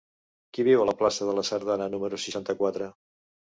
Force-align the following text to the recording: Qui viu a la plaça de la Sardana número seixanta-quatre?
Qui 0.57 0.65
viu 0.67 0.81
a 0.83 0.87
la 0.91 0.95
plaça 1.01 1.27
de 1.29 1.37
la 1.41 1.45
Sardana 1.51 1.91
número 1.97 2.21
seixanta-quatre? 2.27 2.91